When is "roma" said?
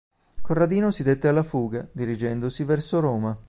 2.99-3.37